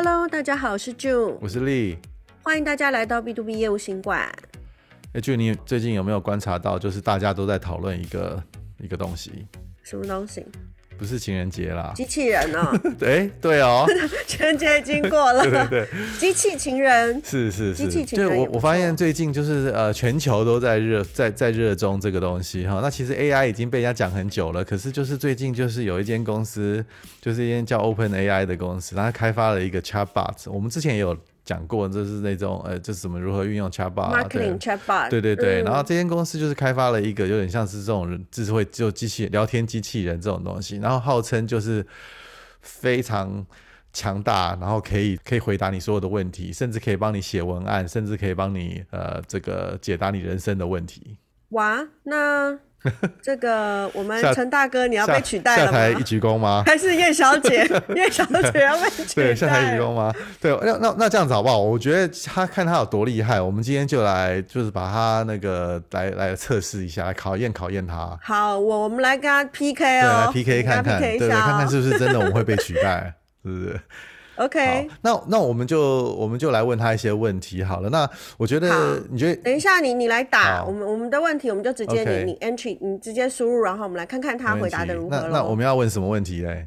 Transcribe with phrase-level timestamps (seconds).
[0.00, 1.98] Hello，大家好，我是 June，我是丽，
[2.44, 4.32] 欢迎大家来到 B to B 业务行馆。
[5.12, 8.40] 哎，June，你最近有没有观察到，就是大家都在讨论一个
[8.78, 9.48] 一个东西？
[9.82, 10.46] 什么东西？
[10.98, 12.76] 不是情人节啦，机器人哦。
[12.98, 13.86] 对对哦，
[14.26, 15.42] 情人节已经过了。
[15.46, 15.88] 对对对，
[16.18, 17.74] 机器情人是是是。
[17.74, 22.80] 机器情人，我我发现最近就是呃，全球都在热在在热衷这个东西哈。
[22.82, 26.84] 那其实 AI 已经被人家讲很久了，可是就是最近就是有一间公司，
[27.20, 30.50] 就是一间叫 OpenAI 的公司，它开发了一个 Chatbot。
[30.50, 31.16] 我们之前也有。
[31.48, 35.62] 讲过，就是那种呃，就是怎么如何运用 Chatbot、Marketing Chatbot，对对对。
[35.62, 41.86] 嗯、然后这间公司就是开发了一个有点像是这种智慧就机器聊天机器人这种东西，然后号称就是
[42.60, 43.46] 非常
[43.94, 51.16] 强大，然后可以可以回答你所有的问题，甚至可以帮你写文案，甚至可以帮你呃这个解答你人生的问题。
[51.48, 52.58] 哇，那。
[53.20, 55.72] 这个我们陈大哥，你要被取代了吗？
[55.72, 56.62] 下台一鞠躬吗？
[56.66, 57.68] 还是叶小姐？
[57.94, 59.14] 叶小姐要被取代？
[59.14, 60.12] 对，下台一鞠躬吗？
[60.40, 61.58] 对，那那那这样子好不好？
[61.58, 68.16] 我觉得他看他有多厉害，我们今天就来就是把他那个来来测试一下，来考验考验他。
[68.22, 73.12] 好，我我们来跟他 PK 哦，来 PK 看看，对对，看看是不是真的我们会被取代，
[73.44, 73.80] 是不是
[74.38, 75.80] ？OK，那那我们就
[76.14, 77.90] 我们就来问他一些问题好了。
[77.90, 85.16] 那我觉得你觉得，等一下你你来打我们我们的问题，我们就直接你你 entry 你直接输入，然后我们来看看他回答的如何。
[85.16, 86.66] 那那我们要问什么问题嘞？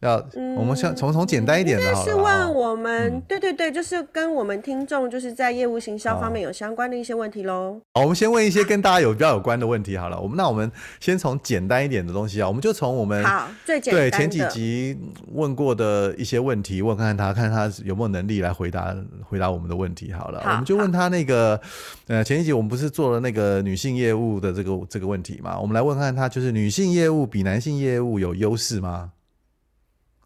[0.00, 7.80] 要，嗯、我们先从从简单一点的，是问我们，嗯、对对对，就是跟我们听众就是在业务行销方面有相关的一些问题喽。
[7.94, 10.20] 好，我们先问一些跟大家有比较有关的问题好了。
[10.20, 14.96] 我们那我们先从简单一点的东西啊，我们就从我们好最简单对前几集
[15.32, 20.40] 问过的一些问题问看看他，看他有没有能力来回答回答我们的问题好了。
[20.44, 21.60] 好，我们就问他那个
[22.06, 25.58] 呃前一集我们不是做了那个女性业务的这个这个问题嘛？
[25.58, 29.10] 我们来问看他，就是女性业务比男性业务有优势吗？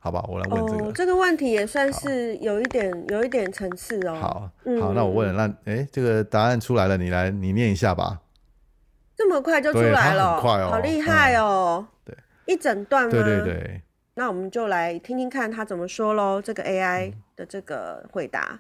[0.04, 0.88] 好吧，我来问这个。
[0.88, 4.14] 哦，这个问题也算是有一点，有一点层次哦。
[4.16, 8.20] 好，嗯、好，那我问了，那哎、欸，这个答案出来了，你来，你念一下吧。
[9.14, 11.86] 这么快就出来了，很快哦，好厉害哦。
[11.86, 13.10] 嗯、对，一整段吗？
[13.12, 13.80] 对对对。
[14.14, 16.42] 那我们就来听听看他怎么说喽。
[16.42, 18.58] 这个 AI 的这个回答，嗯、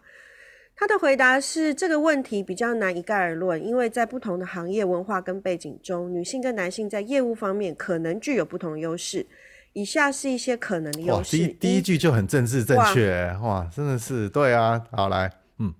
[0.76, 9.26] 他的回答是这个问题比较难一概而论，因为在不同的行业文化跟背景中，女性跟男性在业务方面可能具有不同的优势。
[9.74, 11.36] 以下是一些可能的优势。
[11.36, 14.84] 第一第一句就很政治正确，哇，哇，真的是对啊。
[14.90, 15.72] 好，来，嗯，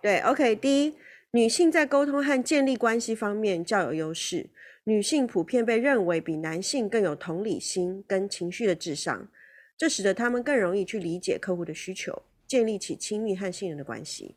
[0.00, 0.54] 对，OK。
[0.56, 0.94] 第一，
[1.32, 4.50] 女性在沟通和建立关系方面较有优势。
[4.84, 9.28] 女性普遍被认为比男性更有同理心跟情绪的智商，
[9.76, 14.34] 这使得他们更容易去理解客户的需求，建立起亲密和信任的关系。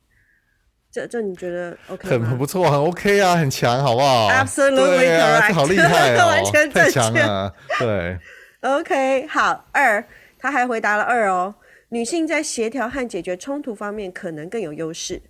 [0.91, 8.17] 这这你觉得 OK 很很不错，很 OK 啊，很强，好不好？Absolutely correct，好厉害哦， 完全正确，太强了，对。
[8.65, 9.63] OK，好。
[9.71, 10.03] 二，
[10.39, 11.53] 他还回答了二哦。
[11.89, 15.21] 女性在协调和解决冲突方面可能更有优势。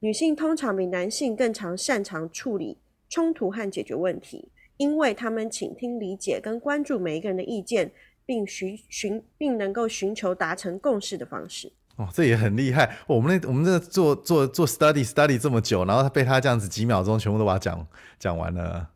[0.00, 2.78] 女性通常比男性更常擅长处理
[3.10, 7.90] 冲突和解决问题，因为他们倾听、理解跟关注每一个人的意见，
[8.24, 11.70] 并寻寻并能够寻求达成共识的方式。
[11.96, 12.96] 哦，这也很厉害。
[13.06, 17.86] 我们那我们这做做做 study study 这么久，然后他被他这样子几秒钟全部都把它讲
[18.18, 18.88] 讲完了。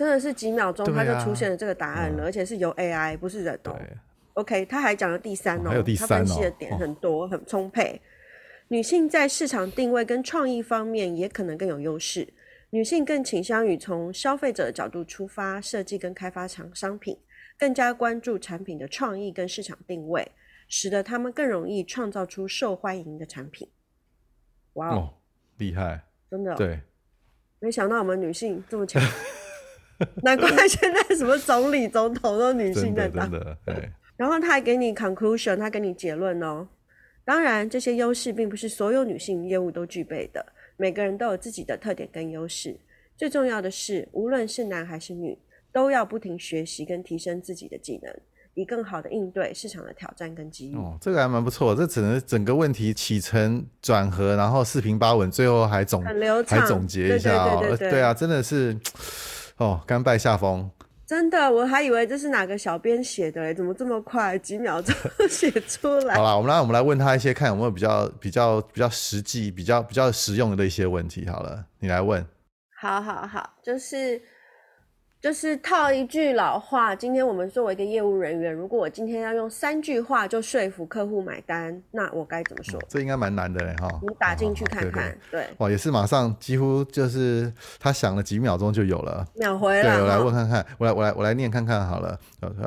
[0.00, 3.78] 真的是几秒钟，他就出现了这个答案了，而且是由 AI，不是人哦。
[4.32, 8.00] OK，他还讲了第三哦，还有第三哦，他分析的点很多，哦、很充沛。
[8.68, 12.26] 女性在市场定位跟创意方面也可能更有优势。
[12.70, 17.18] 女性更倾向于从消费者的角度出发设计跟开发商商品，
[17.58, 20.26] 更加关注产品的创意跟市场定位，
[20.66, 23.68] 使得他们更容易创造出受欢迎的产品。
[24.72, 25.12] 哇哦，
[25.58, 26.00] 厉害！
[26.30, 26.80] 真的、哦、对，
[27.58, 29.02] 没想到我们女性这么强。
[30.22, 33.30] 难怪现在什么总理、总统都女性在当。
[33.30, 33.90] 对。
[34.16, 36.68] 然后他还给你 conclusion，他给你结论哦。
[37.24, 40.44] 当然，这些优势并不是所有女性业务都具备的，
[40.76, 42.76] 每个人都有自己的特点跟优势。
[43.16, 45.38] 最重要的是，无论是男还是女，
[45.72, 48.14] 都要不停学习跟提升自己的技能，
[48.54, 50.74] 以更好的应对市场的挑战跟机遇。
[50.74, 51.74] 哦，这个还蛮不错。
[51.74, 57.58] 这只能整个问题起承转合，然后四平八稳，最后还总还总结一下哦。
[57.60, 58.76] 对，对，对，对，对啊，真的是。
[59.60, 60.70] 哦，甘拜下风，
[61.06, 64.94] 真的，我还以为这是哪个小编写的嘞，怎么这么快，几秒钟
[65.28, 66.14] 写出来？
[66.14, 71.28] 好啦，我们来，我们来问他一些，看有没有比较比较比较实际、比较比较实用的一些问题。
[71.28, 72.26] 好了，你来问。
[72.80, 74.22] 好好好，就是
[75.20, 82.80] 就是套一句老话，今天我们作为一个业务人员，如果我今天要用三句话就说服客户买单，那我该怎么说？
[82.80, 84.00] 嗯、这应该蛮难的嘞，哈。
[84.00, 89.94] 你打进去看看，对，哇，也是马上几乎就是他想了几秒钟就有了，秒回了。
[89.94, 92.18] 对，我来问看看，我来我来我来念看看好了。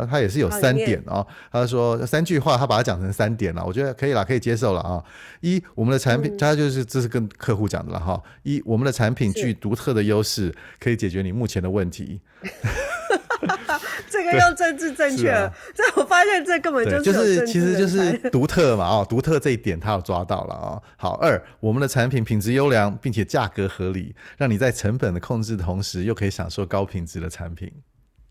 [0.08, 5.04] 他也是有三点哦，他说三句话，他把它讲成三点了，我觉得可以了，可以接受了啊。
[5.42, 8.22] 一，我们的产品，他就是这是跟客户讲的了哈。
[8.44, 12.22] 一，我们的产品具独特的优势，可以解决你目前的问题。
[14.10, 20.84] 这个要政治正确了，这、啊、 我发现这根本就是就是其实就是独特嘛哦，独特这一点他有抓到了啊、哦。
[20.98, 27.72] 好，二我们的产品品质优良，并且价格合理，让你在成本的控制的同时，又可以享受高品质的产品。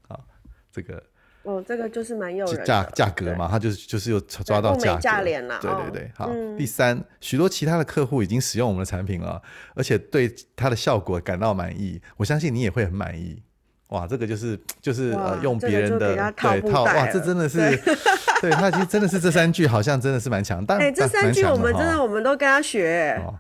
[0.09, 0.25] 好，
[0.73, 1.03] 这个
[1.43, 5.59] 哦，这个就是蛮诱人价价格嘛，他就是就是又抓到价价廉了。
[5.61, 6.31] 对对对，好。
[6.33, 9.43] 嗯、第三，许多其他的客户已经使用我们的产品了，
[9.75, 13.43] 而且对它的效果感到满意，我相信你也会很满意。
[13.93, 17.95] 哇，这个就是就是呃，用别人的对套哇，这真的是对，
[18.49, 20.65] 对他其实真的是这三句，好像真的是蛮强。
[20.67, 23.21] 但哎、欸，这三句我们真的我们都跟他学。
[23.25, 23.35] 哦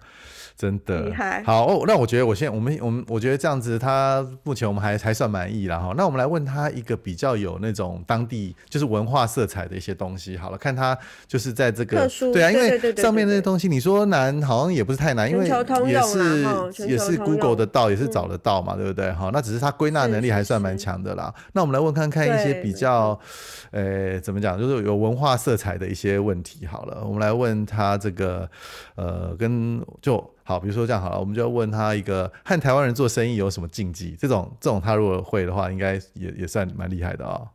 [0.56, 1.84] 真的厉害，好哦。
[1.86, 5.92] 那我觉得我现我们我们我觉得这样子，他目前我们还还算满意了哈。
[5.96, 10.96] 那我们来问他一个比较有那种当地就是文化色彩的一些东西好了，看他
[11.26, 15.48] 就是在这个对啊，因为上面那些东西你说难好像也不是太难，因为
[15.86, 19.10] 也是也是 Google 得到，也是找得到嘛，对不对？
[19.12, 21.32] 好，那只是他归纳能力还算蛮强的啦。
[21.52, 23.18] 那我们来问看看一些比较
[23.70, 27.02] 呃怎么讲，就是有文化色彩的一些问题好了。
[27.04, 28.48] 我们来问他这个
[28.94, 30.32] 呃跟就。
[30.44, 34.16] 好，比如说这样好了，我们就要问他一个和台湾人做生意有什么禁忌？
[34.18, 37.48] 这种这种他如果会的话，应该也也算蛮厉害的啊、哦。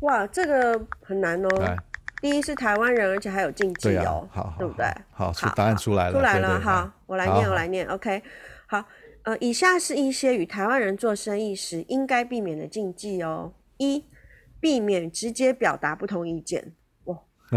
[0.00, 1.76] 哇，这个很难哦。
[2.20, 4.86] 第一是台湾人，而且还有禁忌哦，啊、好，对不对？
[5.10, 6.60] 好，好答案出来了，出来了。
[6.60, 7.86] 好，我来念，我来念。
[7.88, 8.22] OK，
[8.66, 8.84] 好，
[9.24, 13.52] 呃，以下是一些与台湾人做生意时应该避免的禁忌哦。
[13.78, 14.04] 一，
[14.60, 16.72] 避免直接表达不同意见。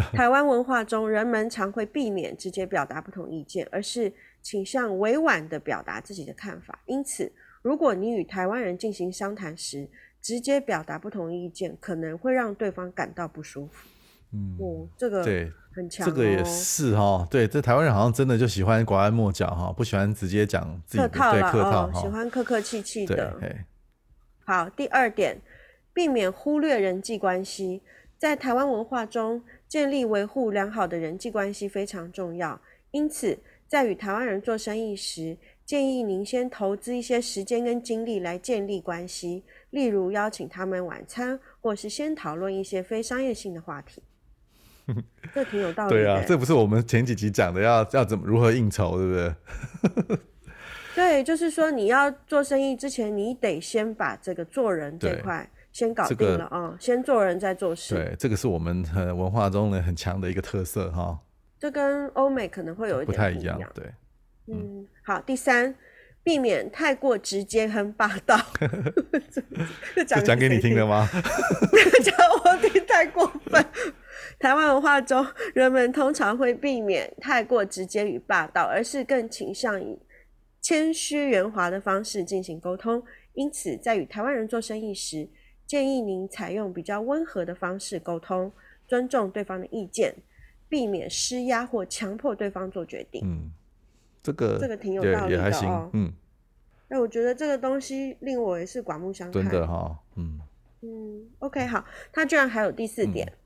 [0.14, 4.12] 台湾文化中，人们常会避免直接表达不同意见，而是
[4.42, 6.80] 倾向委婉地表达自己的看法。
[6.86, 7.32] 因此，
[7.62, 9.90] 如果你与台湾人进行商谈时，
[10.22, 13.88] 直接表达不同意见，可能会让对方感到不舒服。
[14.34, 17.28] 嗯，哦，这个对很强，哦，这个也是哈。
[17.30, 23.34] 对，这台湾人好像真的就喜欢拐弯抹角哈，不喜欢直接讲自己的客套，对客套，哦，喜欢客客气气的。
[24.44, 25.40] 好，第二点，
[25.94, 27.82] 避免忽略人际关系。
[28.18, 32.60] 在台湾文化中，建立维护良好的人际关系非常重要，
[32.92, 35.36] 因此在与台湾人做生意时，
[35.66, 44.02] 建议您先投资一些时间跟精力来建立关系，例如邀请他们晚餐，或是先讨论一些非商业性的话题。
[45.34, 46.04] 这挺有道理的。
[46.04, 49.14] 对啊，这不是我们前几集讲的要要怎么如何应酬，对不
[50.08, 50.18] 对？
[50.96, 55.50] 对，就是说你要做生意之前，你得先把这个做人这块。
[55.75, 56.74] 先搞定了啊！
[56.80, 57.95] 先做人再做事。
[57.95, 61.19] 对，这个是我们文化中的很强的一个特色哈。
[61.60, 63.60] 这跟欧美可能会有一点不，不太一样。
[63.74, 63.83] 对，
[64.48, 65.19] 嗯，嗯好。
[65.19, 65.75] 第三，
[66.24, 68.39] 避免太过直接和霸道。
[70.07, 71.10] 这讲给你听的吗？
[72.01, 73.66] 讲我听太过分。
[74.39, 80.00] 台湾文化中，人们通常会避免太过直接与霸道，而是更倾向以
[80.62, 83.04] 谦虚圆滑的方式进行沟通。
[83.33, 85.27] 因此，在与台湾人做生意时，
[85.66, 88.52] 建议您采用比较温和的方式沟通，
[88.88, 90.16] 尊重对方的意见，
[90.70, 93.22] 避免施压或强迫对方做决定。
[93.26, 93.52] 嗯，
[94.22, 95.90] 这个这个挺有道理的哦。
[95.94, 96.14] 嗯，
[96.88, 99.42] 那我觉得这个东西令我也是刮目相看。
[99.44, 100.39] 真的哈、哦，嗯
[100.82, 103.38] 嗯，OK，好，他居然还有第四点，嗯、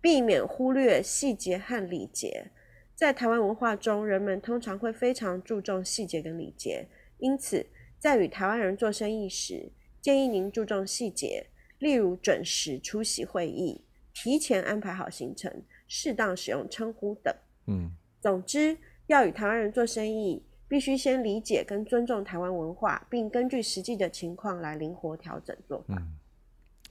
[0.00, 2.50] 避免忽略细节和礼节。
[2.94, 6.86] 在台湾文化中，人们通常会非常注重细节跟礼节，
[7.18, 7.66] 因此
[7.98, 11.46] 在与台湾人做生意时，建议您注重细节，
[11.78, 17.32] 例如准时出席会议、提前安排好行程、适当使用称呼等。
[17.68, 25.94] 嗯，总之，要与台湾人做生意，必须先理解跟尊重台湾文化，并根据实际的情况来灵活调整做法。
[25.96, 26.14] 嗯，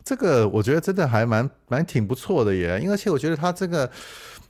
[0.05, 3.91] 这个我觉得真的还蛮蛮挺不错的耶，因为而且我觉得他这个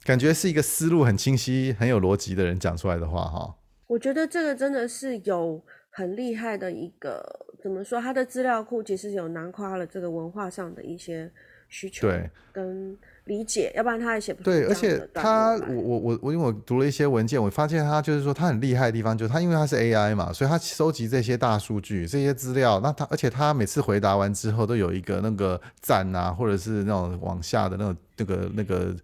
[0.04, 3.56] 感觉是一个思路很清晰、很有逻辑的人讲出来的话哈。
[3.88, 7.48] 我觉得这个真的是有很厉害的一个。
[7.62, 8.02] 怎么说？
[8.02, 11.32] 他的资料库其实有囊括了这个文化上的一些
[11.70, 12.10] 需求
[12.52, 14.46] 跟理解，要不然他也写不出。
[14.46, 28.96] 对，而且他，我我我我，因为我读了一些文件，我发现他就是说他很厉害的地方，就是他因为他是 AI 嘛，所以他收集这些大数据、这些资料，那他而且他每次回答完之后都有一个那个赞啊，或者是那种往下的那种那个那个。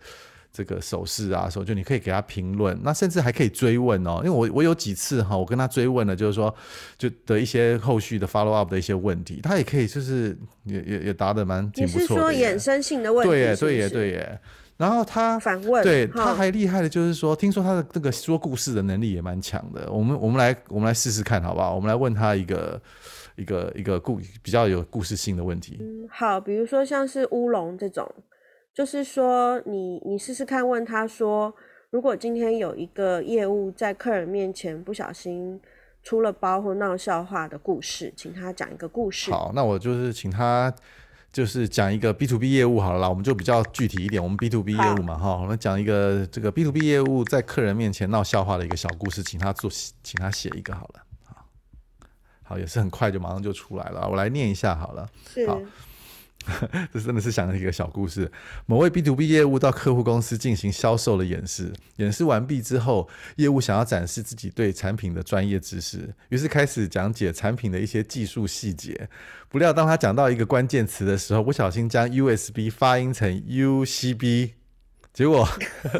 [0.57, 4.21] 这个手势啊，说就你可以给他评论，那甚至还可以追问哦。
[4.23, 6.51] 因为我我有几次哈，我跟他追问了，就是说
[6.97, 12.01] 就的一些后续的 follow up 的一些问题，他也可以就是也也也答的蛮挺不错的。
[12.01, 13.59] 你是说衍生性的问题是不是？
[13.59, 14.39] 对耶，对耶，对耶。
[14.77, 19.91] 然后他反问，对他还厉害的就是说，听说他的这个说故事的能力也蛮强的。
[19.91, 21.75] 我们我们来我们来试试看好不好？
[21.75, 22.81] 我们来问他一个
[23.35, 25.77] 一个一个故比较有故事性的问题。
[25.79, 28.07] 嗯，好，比如说像是乌龙这种，
[28.77, 31.51] 就是说你你试试看问他说，
[31.89, 35.59] 如果今天有一个业务在客人面前不小心
[36.03, 39.31] 出了包或闹笑话的故事，请他讲一个故事。
[39.31, 40.71] 好，那我就是请他。
[41.29, 44.23] 就是讲一个 B to B 业务好了啦，我们就比较具体一点。
[44.23, 49.69] 我们 B to B 业务嘛，哈，我们讲一个这个 B to B 业务在客人面前闹笑话的一个小故事，请他做，
[50.01, 51.03] 请他写一个好了。
[51.25, 51.45] 好，
[52.43, 54.07] 好，也是很快就马上就出来了。
[54.09, 55.07] 我来念一下好了。
[55.45, 55.59] 好。
[56.93, 58.31] 这真的是讲了一个小故事。
[58.65, 69.09] 某位 B to B 业务到客户公司进行销售的演示，演示完毕之后，业务想要展示自己对产品的专业知识，于是开始讲解产品的一些技术细节。
[69.49, 74.51] 不料当他讲到一个关键词的时候，不小心将 USB 发音成 UCB，
[75.13, 75.47] 结果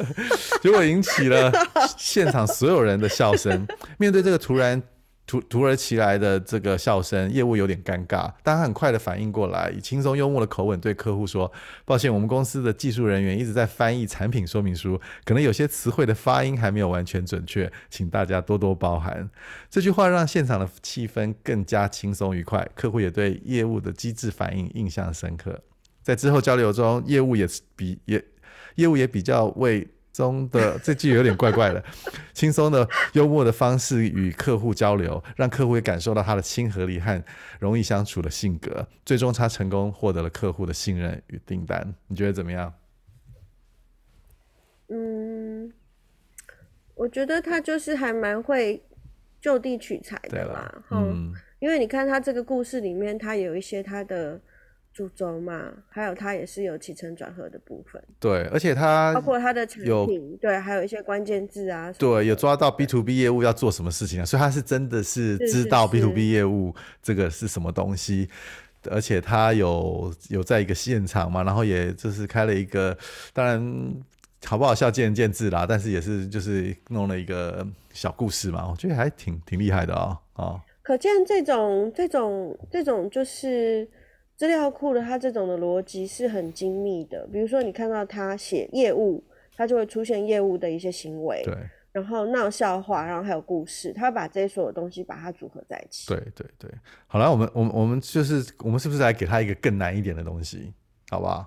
[0.61, 1.51] 结果引起了
[1.97, 3.67] 现场所有人的笑声。
[3.97, 4.83] 面对这个突然。
[5.27, 11.51] 突突而其来的这个笑声，业务有点尴尬，但他很快的反应过来，以轻松幽默的口吻对客户说
[11.83, 19.29] ：“抱歉，我们公司的技术人员一直在翻译产品说明书，可能有些词汇的发音还没有完全准确，请大家多多包涵。”
[19.69, 25.61] 这句话让现场的气氛更加轻松愉快，客户也对业务的机智反应印象深刻。
[26.01, 28.23] 在之后交流中，业务也是比也
[28.75, 29.85] 业务也比较为。
[30.17, 31.83] 中的这句有点怪怪的，
[32.33, 37.23] 轻松的幽默的方式与客户交流，让客户也感受到他的亲和力和
[37.59, 38.87] 容易相处的性格。
[39.05, 41.93] 最终，他成功获得了客户的信任与订单。
[42.07, 42.73] 你觉得怎么样？
[44.87, 45.71] 嗯，
[46.95, 48.81] 我觉得他就是还蛮会
[49.39, 50.83] 就地取材的啦。
[50.89, 54.41] 嗯，因为你看他这个故事里面，他有一些他的。
[54.97, 58.01] 主轴嘛，还有它也是有起承转合的部分。
[58.19, 61.93] 对，而且它包括它的产品，对，还有一些关键字啊。
[61.99, 66.73] 对，有抓到 B to B 业务要做什么事情啊，所以他是真的是知道 B to B 业务
[67.03, 68.29] 这个是什么东西，是是
[68.85, 72.97] 是，而且他有有在一个现场嘛，然后也就是开了一个，
[73.33, 73.93] 当然
[74.45, 77.63] 好不好笑见仁见智啦，但是也是就是弄了一个
[77.93, 80.61] 小故事嘛，我觉得还挺挺厉害的啊、哦、啊。
[80.81, 83.87] 可见这种这种这种就是。
[84.37, 89.23] 资料库的它这种的逻辑是很精密的，比如说你看到他写业务，
[89.55, 91.55] 它就会出现业务的一些行为，对，
[91.91, 96.07] 然后闹笑话，然后还有故事，他把这些所有东西把它组合在一起。
[96.07, 96.71] 对对对，
[97.07, 100.71] 好了，我们我们我们就是我们是不是来给他一个更难一点的东西，
[101.09, 101.43] 好不好？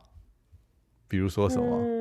[1.06, 1.64] 比如说什么？
[1.84, 1.99] 嗯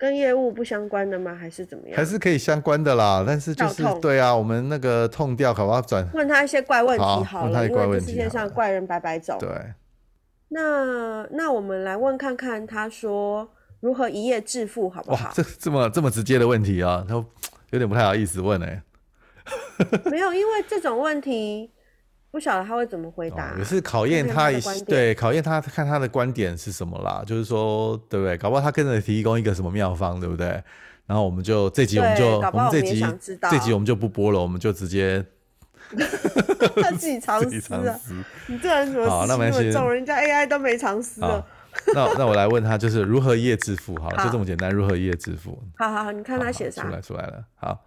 [0.00, 1.36] 跟业务不相关的吗？
[1.38, 1.94] 还是怎么样？
[1.94, 6.08] 还是可以相关的啦，但是就是对啊，我们那个痛掉，好不好转？
[6.14, 9.36] 问他一些怪问题好了，好问他一怪问题，因为世界上怪人百百种。
[9.38, 9.50] 对，
[10.48, 13.46] 那那我们来问看看，他说
[13.80, 15.30] 如何一夜致富，好不好？
[15.34, 17.14] 这这么这么直接的问题啊，他
[17.68, 18.82] 有点不太好意思问哎、欸。
[20.10, 21.70] 没有，因为这种问题。
[22.30, 27.22] 不晓得他会怎么回答，也是考验他一些，对，考验他看他的观点是什么啦。
[27.26, 28.36] 就是说，对不对？
[28.36, 30.62] 搞不好他跟着提供一个什么妙方，对不对？
[31.06, 33.04] 然后我们就这集我们就我们这集
[33.50, 35.24] 这集我们就不播了，我们就直接
[36.80, 37.98] 他 自己藏私 啊！
[38.46, 39.26] 你这人怎么好？
[39.26, 41.44] 那没关系，人家 AI 都没藏私了。
[41.94, 43.98] 那那我来问他，就是如何一夜致富？
[43.98, 45.60] 好了，就这么简单，如何一夜致富？
[45.76, 46.82] 好好好，你看他写啥？
[46.82, 47.84] 出来出来了，好。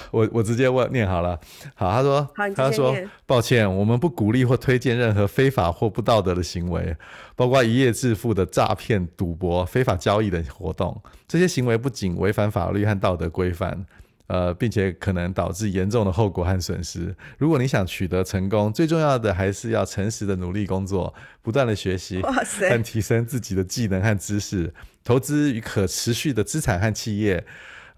[0.10, 1.38] 我我直接问念好了，
[1.74, 6.96] 好，他说，他说，抱歉，我们不鼓励或推荐任何非法或不道德的行为，
[7.36, 11.00] 包括一夜致富的诈骗、赌博、非法交易等活动。
[11.26, 13.84] 这些行为不仅违反法律和道德规范，
[14.28, 17.14] 呃，并且可能导致严重的后果和损失。
[17.36, 21.12] 如果你想取得成功，最重要的还是要诚实的努力工作，
[21.42, 24.72] 不断的学习，和提升自己的技能和知识，
[25.04, 27.44] 投资与可持续的资产和企业。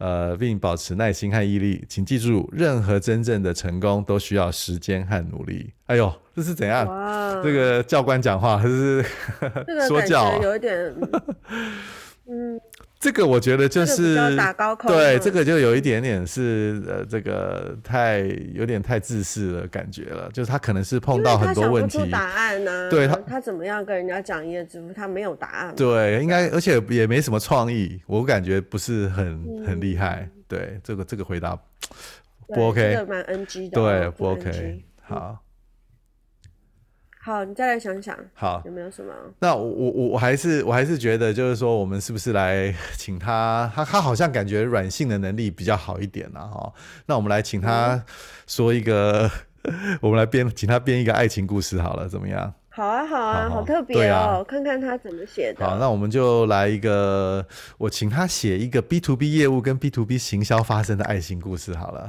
[0.01, 5.73] 呃，并保持耐心和毅力，请记住，任何真正的成功都需要时间和努力。
[5.87, 6.87] 哎呦， 这是怎样？
[7.45, 9.05] 这个教官讲话，还是
[9.87, 10.39] 说教、啊？
[10.43, 10.95] 有一点，
[12.27, 12.61] 嗯。
[13.01, 18.19] 这个我觉得就是打高空，对，这个就有一点点是呃，这个太
[18.53, 20.31] 有点太自私的感觉了。
[20.35, 22.91] 就是他可能是碰到很多问题，他答案呢、啊？
[22.91, 24.93] 对他，他怎么样跟人家讲一夜致富？
[24.93, 25.75] 他没有答案。
[25.75, 30.29] 对，应该而且也没什么创意，我感觉不是很很厉害。
[30.31, 31.59] 嗯、对，这个这个回答
[32.49, 34.85] 不 OK，这个蛮 NG 的，对，不 OK。
[35.01, 35.39] 好，
[37.23, 39.13] 好，你再来想想，好，有没有什么？
[39.41, 43.71] 那我我我还是我还是觉得，就是说，我们是不是来 请他？
[43.75, 46.41] 他他好像感觉软性的能力比较好一点啊。
[46.47, 46.73] 哈。
[47.05, 48.03] 那我们来请他
[48.47, 49.31] 说一个，
[49.65, 52.55] 嗯、我们来编，请他编一个爱情故事好了，怎么样？
[52.71, 55.63] 好啊，好啊，好，好特别哦，啊、看看他怎么写的。
[55.67, 57.47] 好，那我们就来一个，
[57.77, 62.09] 我请他写一个 B to B 业务跟 B to B 行销发生的爱情故事好了。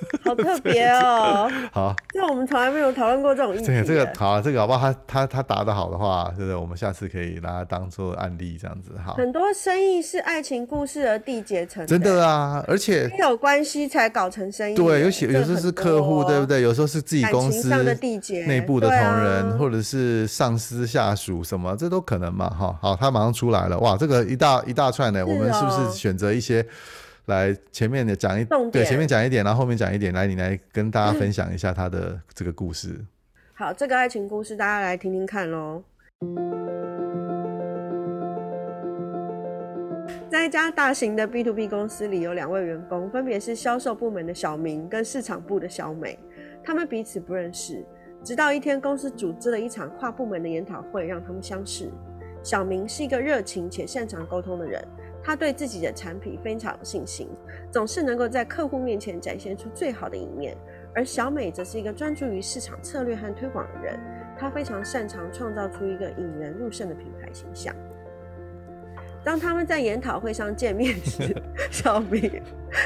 [0.24, 1.50] 好特别哦！
[1.72, 3.64] 好，这我们从来没有讨论过这种议题。
[3.84, 4.92] 这个好，这个好不好？
[4.92, 6.54] 他他他答的好的话，对不对？
[6.54, 9.14] 我们下次可以拿它当做案例，这样子好。
[9.14, 12.62] 很多生意是爱情故事而缔结成的，真的啊！
[12.66, 14.74] 而且有关系才搞成生意。
[14.74, 16.62] 对，有些有时候是客户，对不对？
[16.62, 22.50] 有时候是自己公司的缔结，内部的同仁，啊、或者是上司下属什么，这都可能嘛。
[22.50, 26.66] 哈，好，他马上出来了，哇，这个一大一大串的，哦、我们是不是选择一些？
[27.26, 33.04] 来前面的讲一对，前面讲一点，然后后面讲一点，来你来跟大家分享一下他的这个故事。
[33.54, 35.82] 好，这个爱情故事大家来听听看喽。
[40.28, 46.18] 在一家大型的 B to B 公司里，有两位员工，分别是销售部门的小明跟市场部的小美。
[46.62, 47.84] 他们彼此不认识，
[48.22, 51.90] 直到一天，公司组织了一场跨部门的研讨会，让他们相识。
[52.42, 54.86] 小明是一个热情且擅长沟通的人。
[55.26, 57.28] 他对自己的产品非常有信心，
[57.68, 60.56] 总是能够在客户面前展现出最好的一面。
[60.94, 63.98] 而小美则是一个专注于市场策略和推广的人，
[64.38, 67.74] 她非常擅长创造出一个引人入胜的品牌形象。
[69.24, 71.34] 当他们在研讨会上见面时，
[71.72, 72.40] 小明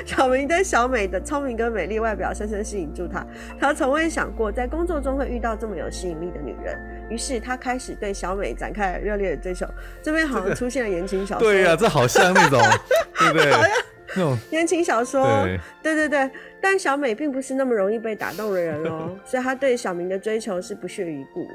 [0.07, 3.23] 小明对小美的聪明跟美丽外表深深吸引住他。
[3.59, 9.67] 他从未想过在工作中会遇到这么有吸引力的女人，于是他开始对小美展开热烈的追求。
[10.03, 12.59] 这边好像出现了言情小说，对呀、啊，这好像那种，
[13.19, 13.53] 对不对？
[13.53, 13.71] 好像
[14.15, 15.47] 那种言情小说，
[15.83, 16.31] 对对对。
[16.61, 21.55] 但小美并不是那么容易被打动的人哦， 所以他对小明的追求是不屑一顾的。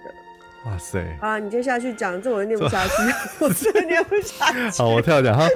[0.65, 0.99] 哇塞！
[1.21, 2.93] 啊，你接下去讲，这我念不下去，
[3.37, 4.69] 我真的念不下去。
[4.81, 5.47] 好，我跳讲哈。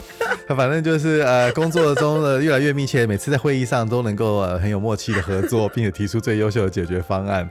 [0.47, 7.49] 他反正就是呃，工作中的越来越密切，每次在会议上都能够呃很有默契的合作，并且提出最优秀的解决方案。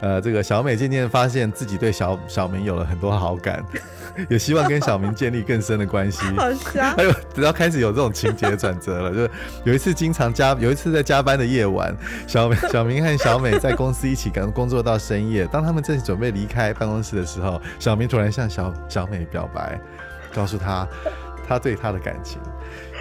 [0.00, 3.62] 呃，这个小美渐渐发现自己对小小明有了很多好感，
[4.30, 6.24] 也希望跟小明建立更深的关系。
[6.36, 6.96] 好香。
[6.96, 9.32] 还有，只要开始有这种情节转折了， 就
[9.64, 11.94] 有一次经常加，有一次在加班的夜晚，
[12.26, 15.46] 小美小明和小美在公司一起工工作到深夜。
[15.48, 19.78] 当他们正准备离开办公室的时候，小明突然向小小美表白，
[20.34, 20.88] 告诉她
[21.46, 22.40] 他对她的感情。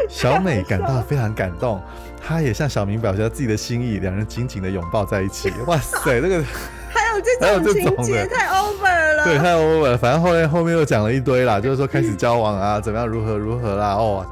[0.09, 1.81] 小美感到非常感动，
[2.21, 5.49] 她也向小明表示自己的心意，两人紧紧的拥抱在一起。
[5.65, 6.43] 哇塞，这个。
[6.89, 7.13] 还
[7.53, 9.97] 有这种情节太 over 了，对，太 over 了。
[9.97, 14.25] 反正后面后面又讲了一堆啦，就是说开始交往啊， 怎么样，如何如何啦，哦，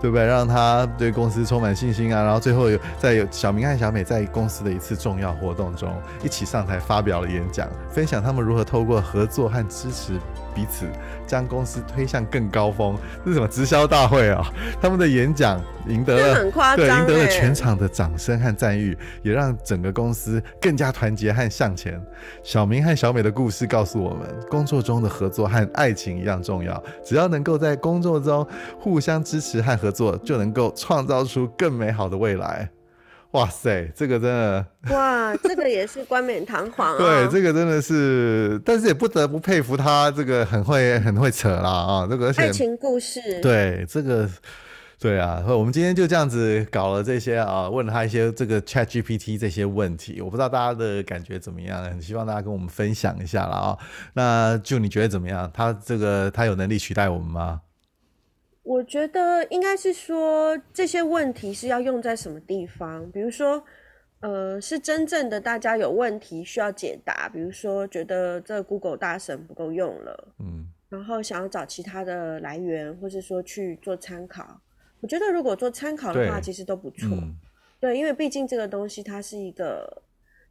[0.00, 0.26] 对不对？
[0.26, 2.22] 让他对公司充满信心啊。
[2.22, 10.14] 然后最后有在有小明和小美在公司的一次重要活动中一起上台发表了演讲，分享他们如何透过合作和支持。
[10.54, 10.86] 彼此
[11.26, 14.44] 将公司推向更高峰，这是什么直销大会啊？
[14.80, 22.00] 他们的演讲赢得了，很夸张，对，赢得了全场的掌声和赞誉，也让整个公司更加团结和向前。
[22.42, 28.46] 小明和小美的故事告诉我们，工作中的合作和爱情一样重要，只要能够在工作中
[28.78, 32.68] 互相支持和合作，就能够创造出更美好的未来。
[33.32, 36.96] 哇塞，这个真的哇，这个也是冠冕堂皇啊！
[37.00, 42.06] 对，这个真的是，但是也不得不佩服他，这个很会很会扯啦啊！
[42.10, 44.28] 这个而且爱情故事，对这个，
[44.98, 53.78] 对啊，我们今天就这样子搞了这些啊，问了他一些这个 Chat GPT 这些问题，我不知道大家的感觉怎么样，很希望大家跟我们分享一下了啊。
[54.12, 55.50] 那就你觉得怎么样？
[55.54, 57.62] 他这个他有能力取代我们吗？
[58.62, 63.10] 我觉得应该是说，这些问题是要用在什么地方？
[63.10, 63.62] 比如说，
[64.20, 74.60] 呃，是真正的大家有问题需要解答，比如说觉得这 Google 大神不够用了，嗯，然后想要找其他的来源，或是说去做参考。
[75.00, 77.34] 我觉得如果做参考的话，其实都不错，嗯、
[77.80, 80.02] 对，因为毕竟这个东西它是一个，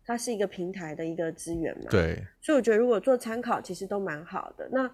[0.05, 4.67] 它是一个平台的一个资源嘛，对，所以我觉得如果做参考，其实都蛮好的。
[4.69, 4.93] 那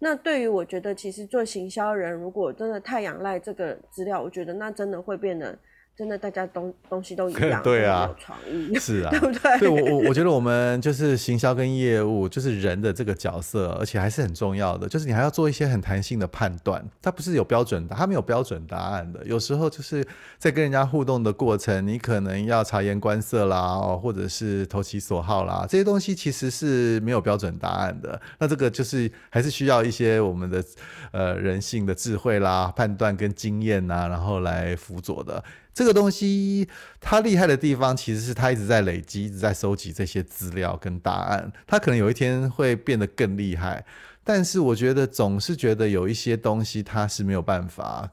[0.00, 5.56] 那对于我觉得，其实做行销人，如果真的太仰赖这个资料，我觉得那真的会变得。
[5.96, 9.58] 真的，大家东东西都一 样，对啊，有创意， 是啊， 对不对？
[9.58, 14.88] 对我我我觉得我们就是行销跟业务，就是人的这个角色，而且还是很重要的。
[14.88, 19.22] 就是你还要做一些很弹性的判断，它不是有标准的，它没有标准答案的。
[19.26, 20.02] 有时候就是
[20.38, 28.18] 在跟人家互动的过程，你可能要察言观色啦，或者是投其所好啦，这些东西其实是没有标准答案的。
[28.38, 30.64] 那这个就是还是需要一些我们的
[31.12, 35.44] 呃人性的智慧啦、判断跟经验呐，然后来辅佐的。
[35.72, 36.68] 这个东西
[37.00, 41.52] 它厉害的地方，其实是它一直在累积，一直在收集这些资料跟答案。
[41.66, 43.84] 它可能有一天会变得更厉害，
[44.24, 48.10] 但是我觉得总是觉得有一些东西它是没有办法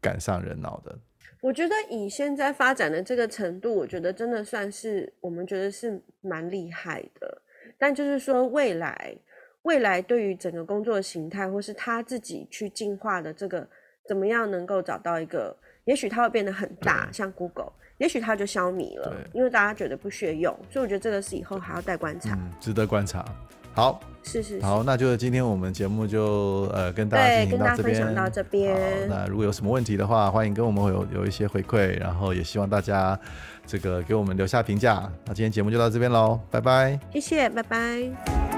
[0.00, 0.98] 赶上人脑的。
[1.40, 7.42] 我觉得以现在发展的这个程度，我觉得真的算是我们觉得是蛮厉害的。
[7.78, 9.16] 但就是说，未来
[9.62, 13.68] 未来对于整个工作形态，或是他自己去进化的这个，
[14.06, 15.56] 怎么样能够找到一个？
[15.88, 23.24] 也许它会变得很大，像 Google，也许它就消弭了，因为大家觉得不屑用，所以我觉得这个是以后还要再观察，嗯，值得观察。
[23.72, 29.08] 好，是是是，好，那就今天我们节目就呃跟大家进行到这边，分享到这边。
[29.08, 33.18] 那如果有什么问题的话，欢迎跟我们有有一些回馈，然后也希望大家
[33.64, 35.10] 这个给我们留下评价。
[35.24, 38.57] 那今天节目就到这边喽，拜拜，谢谢，拜拜。